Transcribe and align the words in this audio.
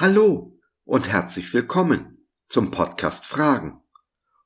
Hallo 0.00 0.58
und 0.84 1.08
herzlich 1.08 1.52
willkommen 1.52 2.26
zum 2.48 2.70
Podcast 2.70 3.26
Fragen. 3.26 3.82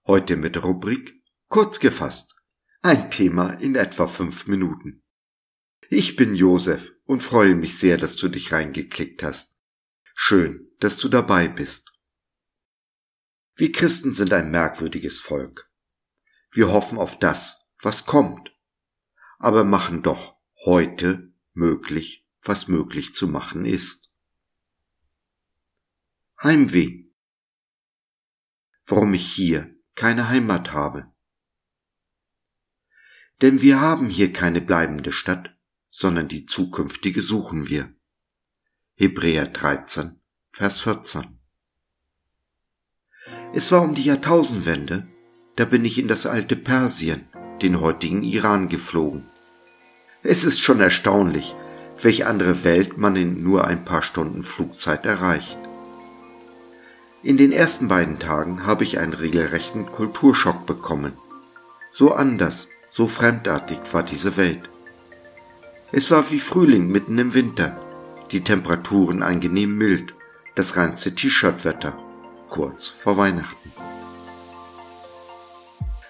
Heute 0.04 0.36
mit 0.36 0.60
Rubrik 0.64 1.22
Kurz 1.46 1.78
gefasst. 1.78 2.34
Ein 2.82 3.08
Thema 3.12 3.52
in 3.60 3.76
etwa 3.76 4.08
fünf 4.08 4.48
Minuten. 4.48 5.04
Ich 5.90 6.16
bin 6.16 6.34
Josef 6.34 6.90
und 7.04 7.22
freue 7.22 7.54
mich 7.54 7.78
sehr, 7.78 7.98
dass 7.98 8.16
du 8.16 8.26
dich 8.26 8.50
reingeklickt 8.50 9.22
hast. 9.22 9.56
Schön, 10.16 10.72
dass 10.80 10.96
du 10.96 11.08
dabei 11.08 11.46
bist. 11.46 11.92
Wir 13.54 13.70
Christen 13.70 14.12
sind 14.12 14.32
ein 14.32 14.50
merkwürdiges 14.50 15.20
Volk. 15.20 15.70
Wir 16.50 16.72
hoffen 16.72 16.98
auf 16.98 17.16
das, 17.20 17.72
was 17.80 18.06
kommt, 18.06 18.52
aber 19.38 19.62
machen 19.62 20.02
doch 20.02 20.34
heute 20.64 21.32
möglich, 21.52 22.26
was 22.42 22.66
möglich 22.66 23.14
zu 23.14 23.28
machen 23.28 23.64
ist. 23.64 24.10
Heimweh. 26.44 27.06
Warum 28.86 29.14
ich 29.14 29.32
hier 29.32 29.74
keine 29.94 30.28
Heimat 30.28 30.72
habe. 30.72 31.10
Denn 33.40 33.62
wir 33.62 33.80
haben 33.80 34.10
hier 34.10 34.30
keine 34.30 34.60
bleibende 34.60 35.10
Stadt, 35.10 35.56
sondern 35.88 36.28
die 36.28 36.44
zukünftige 36.44 37.22
suchen 37.22 37.70
wir. 37.70 37.94
Hebräer 38.92 39.46
13, 39.46 40.20
Vers 40.52 40.80
14. 40.80 41.38
Es 43.54 43.72
war 43.72 43.80
um 43.80 43.94
die 43.94 44.04
Jahrtausendwende, 44.04 45.08
da 45.56 45.64
bin 45.64 45.82
ich 45.86 45.98
in 45.98 46.08
das 46.08 46.26
alte 46.26 46.56
Persien, 46.56 47.26
den 47.62 47.80
heutigen 47.80 48.22
Iran 48.22 48.68
geflogen. 48.68 49.26
Es 50.22 50.44
ist 50.44 50.60
schon 50.60 50.80
erstaunlich, 50.80 51.54
welche 52.02 52.26
andere 52.26 52.64
Welt 52.64 52.98
man 52.98 53.16
in 53.16 53.42
nur 53.42 53.64
ein 53.66 53.86
paar 53.86 54.02
Stunden 54.02 54.42
Flugzeit 54.42 55.06
erreicht. 55.06 55.58
In 57.24 57.38
den 57.38 57.52
ersten 57.52 57.88
beiden 57.88 58.18
Tagen 58.18 58.66
habe 58.66 58.84
ich 58.84 58.98
einen 58.98 59.14
regelrechten 59.14 59.86
Kulturschock 59.86 60.66
bekommen. 60.66 61.14
So 61.90 62.12
anders, 62.12 62.68
so 62.90 63.08
fremdartig 63.08 63.78
war 63.92 64.02
diese 64.02 64.36
Welt. 64.36 64.68
Es 65.90 66.10
war 66.10 66.30
wie 66.30 66.38
Frühling 66.38 66.88
mitten 66.88 67.18
im 67.18 67.32
Winter, 67.32 67.80
die 68.30 68.42
Temperaturen 68.42 69.22
angenehm 69.22 69.74
mild, 69.78 70.12
das 70.54 70.76
reinste 70.76 71.14
T-Shirt-Wetter, 71.14 71.96
kurz 72.50 72.88
vor 72.88 73.16
Weihnachten. 73.16 73.72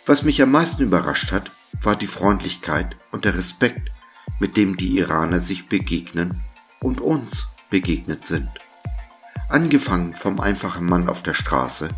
Was 0.06 0.24
mich 0.24 0.42
am 0.42 0.50
meisten 0.50 0.82
überrascht 0.82 1.30
hat, 1.30 1.52
war 1.80 1.94
die 1.94 2.08
Freundlichkeit 2.08 2.96
und 3.12 3.24
der 3.24 3.38
Respekt, 3.38 3.92
mit 4.40 4.56
dem 4.56 4.76
die 4.76 4.98
Iraner 4.98 5.38
sich 5.38 5.68
begegnen 5.68 6.40
und 6.80 7.00
uns 7.00 7.46
begegnet 7.70 8.26
sind 8.26 8.50
angefangen 9.48 10.14
vom 10.14 10.40
einfachen 10.40 10.86
Mann 10.86 11.08
auf 11.08 11.22
der 11.22 11.34
Straße 11.34 11.90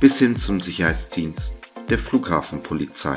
bis 0.00 0.18
hin 0.18 0.36
zum 0.36 0.60
Sicherheitsdienst 0.60 1.54
der 1.88 1.98
Flughafenpolizei. 1.98 3.16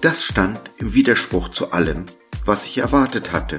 Das 0.00 0.22
stand 0.22 0.60
im 0.78 0.94
Widerspruch 0.94 1.48
zu 1.48 1.72
allem, 1.72 2.04
was 2.44 2.66
ich 2.66 2.78
erwartet 2.78 3.32
hatte 3.32 3.58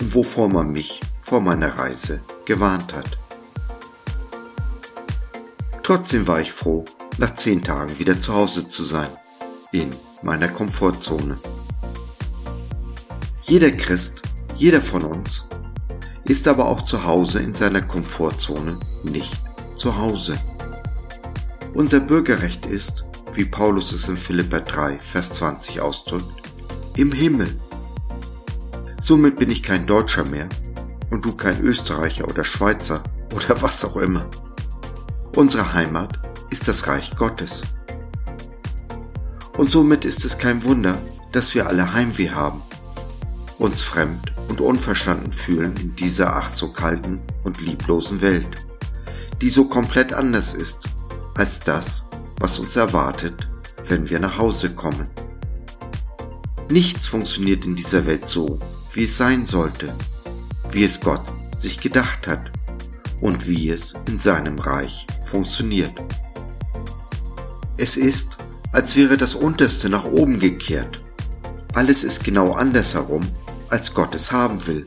und 0.00 0.14
wovor 0.14 0.48
man 0.48 0.72
mich 0.72 1.00
vor 1.22 1.40
meiner 1.40 1.78
Reise 1.78 2.22
gewarnt 2.46 2.94
hat. 2.94 3.18
Trotzdem 5.82 6.26
war 6.26 6.40
ich 6.40 6.52
froh, 6.52 6.84
nach 7.18 7.34
zehn 7.34 7.62
Tagen 7.62 7.98
wieder 7.98 8.20
zu 8.20 8.34
Hause 8.34 8.68
zu 8.68 8.82
sein, 8.84 9.10
in 9.72 9.90
meiner 10.22 10.48
Komfortzone. 10.48 11.38
Jeder 13.42 13.70
Christ, 13.70 14.22
jeder 14.56 14.82
von 14.82 15.02
uns 15.02 15.47
ist 16.28 16.46
aber 16.46 16.66
auch 16.66 16.82
zu 16.82 17.04
Hause 17.04 17.40
in 17.40 17.54
seiner 17.54 17.80
Komfortzone 17.80 18.76
nicht 19.02 19.32
zu 19.74 19.96
Hause. 19.96 20.38
Unser 21.74 22.00
Bürgerrecht 22.00 22.66
ist, 22.66 23.04
wie 23.32 23.46
Paulus 23.46 23.92
es 23.92 24.08
in 24.08 24.16
Philippa 24.16 24.60
3, 24.60 24.98
Vers 24.98 25.32
20 25.32 25.80
ausdrückt, 25.80 26.42
im 26.96 27.12
Himmel. 27.12 27.48
Somit 29.00 29.36
bin 29.36 29.50
ich 29.50 29.62
kein 29.62 29.86
Deutscher 29.86 30.24
mehr 30.26 30.48
und 31.10 31.24
du 31.24 31.34
kein 31.34 31.60
Österreicher 31.62 32.28
oder 32.28 32.44
Schweizer 32.44 33.02
oder 33.34 33.62
was 33.62 33.84
auch 33.84 33.96
immer. 33.96 34.26
Unsere 35.34 35.72
Heimat 35.72 36.18
ist 36.50 36.68
das 36.68 36.86
Reich 36.88 37.16
Gottes. 37.16 37.62
Und 39.56 39.70
somit 39.70 40.04
ist 40.04 40.24
es 40.24 40.36
kein 40.36 40.62
Wunder, 40.62 40.98
dass 41.32 41.54
wir 41.54 41.66
alle 41.66 41.92
Heimweh 41.92 42.30
haben, 42.30 42.60
uns 43.58 43.82
fremd 43.82 44.32
und 44.48 44.60
unverstanden 44.60 45.32
fühlen 45.32 45.74
in 45.76 45.94
dieser 45.96 46.34
ach 46.34 46.48
so 46.48 46.72
kalten 46.72 47.20
und 47.44 47.60
lieblosen 47.60 48.20
Welt, 48.20 48.48
die 49.40 49.50
so 49.50 49.66
komplett 49.66 50.12
anders 50.12 50.54
ist 50.54 50.88
als 51.34 51.60
das, 51.60 52.04
was 52.38 52.58
uns 52.58 52.76
erwartet, 52.76 53.48
wenn 53.86 54.10
wir 54.10 54.18
nach 54.18 54.38
Hause 54.38 54.74
kommen. 54.74 55.08
Nichts 56.70 57.06
funktioniert 57.06 57.64
in 57.64 57.76
dieser 57.76 58.06
Welt 58.06 58.28
so, 58.28 58.58
wie 58.92 59.04
es 59.04 59.16
sein 59.16 59.46
sollte, 59.46 59.92
wie 60.72 60.84
es 60.84 61.00
Gott 61.00 61.22
sich 61.56 61.80
gedacht 61.80 62.26
hat 62.26 62.50
und 63.20 63.48
wie 63.48 63.70
es 63.70 63.94
in 64.06 64.18
seinem 64.18 64.58
Reich 64.58 65.06
funktioniert. 65.24 65.94
Es 67.76 67.96
ist, 67.96 68.38
als 68.72 68.96
wäre 68.96 69.16
das 69.16 69.34
Unterste 69.34 69.88
nach 69.88 70.04
oben 70.04 70.40
gekehrt. 70.40 71.02
Alles 71.74 72.04
ist 72.04 72.24
genau 72.24 72.52
andersherum, 72.52 73.26
als 73.68 73.94
Gott 73.94 74.14
es 74.14 74.32
haben 74.32 74.66
will 74.66 74.86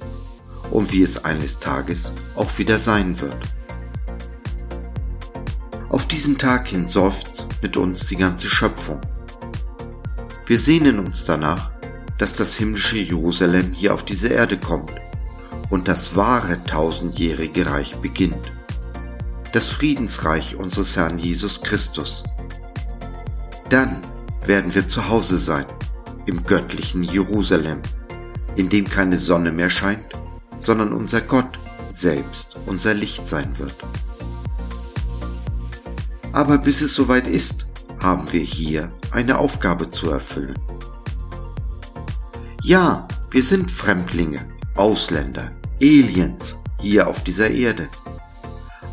und 0.69 0.91
wie 0.91 1.03
es 1.03 1.23
eines 1.23 1.59
Tages 1.59 2.13
auch 2.35 2.57
wieder 2.57 2.79
sein 2.79 3.19
wird. 3.21 3.37
Auf 5.89 6.07
diesen 6.07 6.37
Tag 6.37 6.67
hin 6.67 6.87
seufzt 6.87 7.47
mit 7.61 7.75
uns 7.75 8.07
die 8.07 8.15
ganze 8.15 8.49
Schöpfung. 8.49 9.01
Wir 10.45 10.57
sehnen 10.57 10.99
uns 10.99 11.25
danach, 11.25 11.71
dass 12.17 12.35
das 12.35 12.55
himmlische 12.55 12.97
Jerusalem 12.97 13.73
hier 13.73 13.93
auf 13.93 14.03
diese 14.05 14.29
Erde 14.29 14.57
kommt 14.57 14.93
und 15.69 15.87
das 15.87 16.15
wahre 16.15 16.63
tausendjährige 16.63 17.65
Reich 17.65 17.95
beginnt. 17.97 18.53
Das 19.53 19.67
Friedensreich 19.67 20.55
unseres 20.55 20.95
Herrn 20.95 21.19
Jesus 21.19 21.61
Christus. 21.61 22.23
Dann 23.69 24.01
werden 24.45 24.73
wir 24.73 24.87
zu 24.87 25.09
Hause 25.09 25.37
sein, 25.37 25.65
im 26.25 26.43
göttlichen 26.43 27.03
Jerusalem 27.03 27.81
in 28.55 28.69
dem 28.69 28.89
keine 28.89 29.17
Sonne 29.17 29.51
mehr 29.51 29.69
scheint, 29.69 30.07
sondern 30.57 30.93
unser 30.93 31.21
Gott 31.21 31.59
selbst 31.91 32.55
unser 32.65 32.93
Licht 32.93 33.27
sein 33.27 33.57
wird. 33.57 33.75
Aber 36.31 36.57
bis 36.57 36.81
es 36.81 36.93
soweit 36.93 37.27
ist, 37.27 37.67
haben 38.01 38.31
wir 38.31 38.41
hier 38.41 38.91
eine 39.11 39.37
Aufgabe 39.37 39.91
zu 39.91 40.09
erfüllen. 40.09 40.57
Ja, 42.63 43.07
wir 43.31 43.43
sind 43.43 43.69
Fremdlinge, 43.69 44.47
Ausländer, 44.75 45.51
Aliens 45.81 46.61
hier 46.79 47.07
auf 47.07 47.23
dieser 47.23 47.49
Erde. 47.49 47.89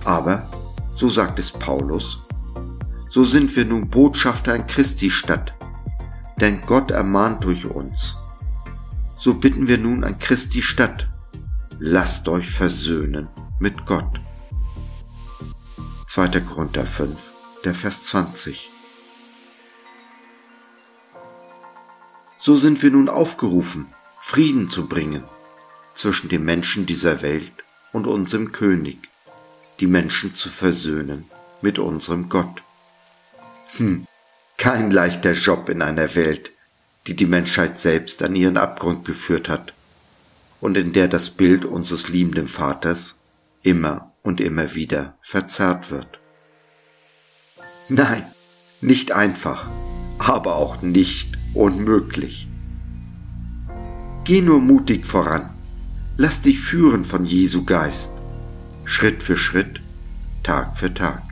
Aber, 0.04 0.48
so 0.94 1.08
sagt 1.08 1.38
es 1.38 1.50
Paulus, 1.50 2.26
so 3.08 3.24
sind 3.24 3.54
wir 3.56 3.64
nun 3.64 3.88
Botschafter 3.88 4.54
in 4.54 4.66
Christi 4.66 5.10
Stadt, 5.10 5.54
denn 6.40 6.62
Gott 6.66 6.90
ermahnt 6.90 7.44
durch 7.44 7.64
uns, 7.66 8.16
so 9.18 9.34
bitten 9.34 9.66
wir 9.66 9.78
nun 9.78 10.04
an 10.04 10.18
Christi 10.18 10.62
Stadt, 10.62 11.08
lasst 11.78 12.28
euch 12.28 12.50
versöhnen 12.50 13.28
mit 13.58 13.84
Gott. 13.84 14.20
2. 16.06 16.40
Korinther 16.40 16.84
5, 16.84 17.16
der 17.64 17.74
Vers 17.74 18.04
20. 18.04 18.70
So 22.38 22.56
sind 22.56 22.82
wir 22.82 22.90
nun 22.90 23.08
aufgerufen, 23.08 23.86
Frieden 24.20 24.68
zu 24.68 24.86
bringen 24.86 25.24
zwischen 25.94 26.28
den 26.28 26.44
Menschen 26.44 26.86
dieser 26.86 27.22
Welt 27.22 27.52
und 27.92 28.06
unserem 28.06 28.52
König, 28.52 29.08
die 29.80 29.88
Menschen 29.88 30.34
zu 30.36 30.48
versöhnen 30.48 31.24
mit 31.60 31.80
unserem 31.80 32.28
Gott. 32.28 32.62
Hm, 33.76 34.06
kein 34.56 34.92
leichter 34.92 35.32
Job 35.32 35.68
in 35.68 35.82
einer 35.82 36.14
Welt, 36.14 36.52
die 37.08 37.16
die 37.16 37.26
Menschheit 37.26 37.78
selbst 37.78 38.22
an 38.22 38.36
ihren 38.36 38.58
Abgrund 38.58 39.06
geführt 39.06 39.48
hat 39.48 39.72
und 40.60 40.76
in 40.76 40.92
der 40.92 41.08
das 41.08 41.30
Bild 41.30 41.64
unseres 41.64 42.10
liebenden 42.10 42.48
Vaters 42.48 43.24
immer 43.62 44.12
und 44.22 44.42
immer 44.42 44.74
wieder 44.74 45.16
verzerrt 45.22 45.90
wird. 45.90 46.20
Nein, 47.88 48.24
nicht 48.82 49.12
einfach, 49.12 49.70
aber 50.18 50.56
auch 50.56 50.82
nicht 50.82 51.38
unmöglich. 51.54 52.46
Geh 54.24 54.42
nur 54.42 54.60
mutig 54.60 55.06
voran, 55.06 55.54
lass 56.18 56.42
dich 56.42 56.60
führen 56.60 57.06
von 57.06 57.24
Jesu 57.24 57.64
Geist, 57.64 58.20
Schritt 58.84 59.22
für 59.22 59.38
Schritt, 59.38 59.80
Tag 60.42 60.76
für 60.76 60.92
Tag. 60.92 61.22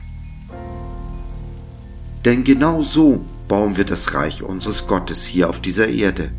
Denn 2.25 2.43
genau 2.43 2.81
so 2.81 3.23
bauen 3.47 3.77
wir 3.77 3.85
das 3.85 4.13
Reich 4.13 4.43
unseres 4.43 4.87
Gottes 4.87 5.25
hier 5.25 5.49
auf 5.49 5.61
dieser 5.61 5.87
Erde, 5.87 6.31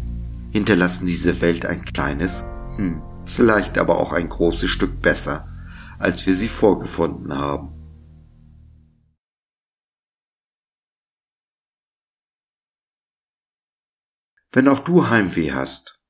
hinterlassen 0.50 1.06
diese 1.06 1.40
Welt 1.40 1.66
ein 1.66 1.84
kleines, 1.84 2.42
hm, 2.76 3.02
vielleicht 3.34 3.78
aber 3.78 3.98
auch 3.98 4.12
ein 4.12 4.28
großes 4.28 4.70
Stück 4.70 5.00
besser, 5.00 5.48
als 5.98 6.26
wir 6.26 6.34
sie 6.34 6.48
vorgefunden 6.48 7.34
haben. 7.34 7.74
Wenn 14.50 14.68
auch 14.68 14.80
du 14.80 15.08
Heimweh 15.08 15.52
hast, 15.52 16.00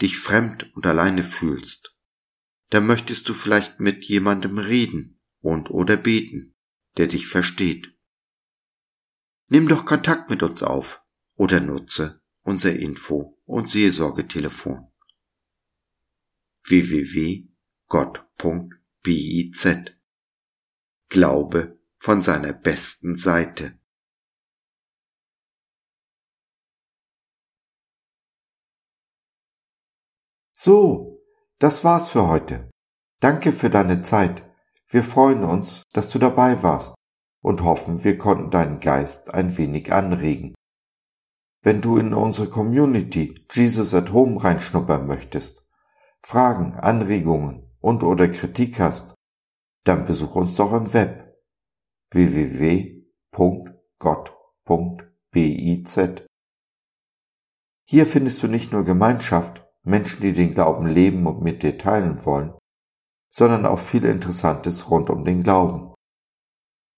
dich 0.00 0.18
fremd 0.18 0.74
und 0.74 0.86
alleine 0.86 1.22
fühlst, 1.22 1.94
dann 2.70 2.86
möchtest 2.86 3.28
du 3.28 3.34
vielleicht 3.34 3.78
mit 3.78 4.04
jemandem 4.04 4.58
reden 4.58 5.20
und 5.40 5.70
oder 5.70 5.96
beten, 5.96 6.54
der 6.96 7.06
dich 7.06 7.26
versteht. 7.26 7.94
Nimm 9.52 9.68
doch 9.68 9.84
Kontakt 9.84 10.30
mit 10.30 10.42
uns 10.42 10.62
auf 10.62 11.04
oder 11.36 11.60
nutze 11.60 12.22
unser 12.40 12.74
Info- 12.74 13.38
und 13.44 13.68
Seelsorgetelefon 13.68 14.90
www.gott.biz 16.64 17.50
Glaube 21.10 21.78
von 21.98 22.22
seiner 22.22 22.54
besten 22.54 23.18
Seite. 23.18 23.78
So, 30.52 31.22
das 31.58 31.84
war's 31.84 32.08
für 32.08 32.26
heute. 32.26 32.70
Danke 33.20 33.52
für 33.52 33.68
deine 33.68 34.00
Zeit. 34.00 34.50
Wir 34.88 35.04
freuen 35.04 35.44
uns, 35.44 35.82
dass 35.92 36.08
du 36.08 36.18
dabei 36.18 36.62
warst 36.62 36.94
und 37.42 37.62
hoffen, 37.62 38.04
wir 38.04 38.16
konnten 38.16 38.50
deinen 38.50 38.80
Geist 38.80 39.34
ein 39.34 39.56
wenig 39.58 39.92
anregen. 39.92 40.54
Wenn 41.62 41.80
du 41.80 41.96
in 41.98 42.14
unsere 42.14 42.48
Community 42.48 43.46
Jesus 43.50 43.94
at 43.94 44.12
Home 44.12 44.42
reinschnuppern 44.42 45.06
möchtest, 45.06 45.68
Fragen, 46.22 46.74
Anregungen 46.74 47.70
und 47.80 48.02
oder 48.02 48.28
Kritik 48.28 48.80
hast, 48.80 49.14
dann 49.84 50.06
besuch 50.06 50.36
uns 50.36 50.54
doch 50.54 50.72
im 50.72 50.92
Web 50.92 51.36
www.gott.biz. 52.10 53.42
Hier 57.84 58.06
findest 58.06 58.42
du 58.42 58.48
nicht 58.48 58.72
nur 58.72 58.84
Gemeinschaft, 58.84 59.66
Menschen, 59.82 60.22
die 60.22 60.32
den 60.32 60.52
Glauben 60.52 60.86
leben 60.86 61.26
und 61.26 61.42
mit 61.42 61.62
dir 61.64 61.76
teilen 61.76 62.24
wollen, 62.24 62.54
sondern 63.30 63.66
auch 63.66 63.80
viel 63.80 64.04
Interessantes 64.04 64.90
rund 64.90 65.10
um 65.10 65.24
den 65.24 65.42
Glauben. 65.42 65.91